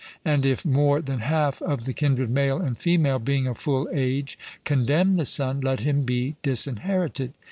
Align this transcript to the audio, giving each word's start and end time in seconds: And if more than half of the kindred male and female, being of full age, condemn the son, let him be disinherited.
And 0.25 0.47
if 0.47 0.65
more 0.65 0.99
than 0.99 1.19
half 1.19 1.61
of 1.61 1.85
the 1.85 1.93
kindred 1.93 2.27
male 2.31 2.59
and 2.59 2.75
female, 2.75 3.19
being 3.19 3.45
of 3.45 3.59
full 3.59 3.87
age, 3.93 4.35
condemn 4.63 5.11
the 5.11 5.25
son, 5.25 5.61
let 5.61 5.81
him 5.81 6.01
be 6.01 6.37
disinherited. 6.41 7.35